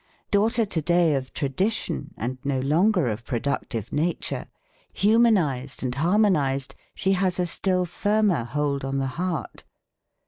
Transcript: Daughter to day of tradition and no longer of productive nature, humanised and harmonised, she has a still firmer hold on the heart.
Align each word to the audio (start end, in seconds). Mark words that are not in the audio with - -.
Daughter 0.31 0.65
to 0.65 0.81
day 0.81 1.13
of 1.13 1.31
tradition 1.31 2.15
and 2.17 2.39
no 2.43 2.59
longer 2.59 3.05
of 3.05 3.23
productive 3.23 3.93
nature, 3.93 4.47
humanised 4.91 5.83
and 5.83 5.93
harmonised, 5.93 6.73
she 6.95 7.11
has 7.11 7.39
a 7.39 7.45
still 7.45 7.85
firmer 7.85 8.43
hold 8.43 8.83
on 8.83 8.97
the 8.97 9.05
heart. 9.21 9.63